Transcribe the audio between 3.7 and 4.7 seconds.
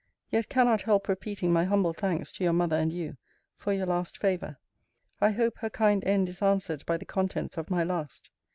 your last favour.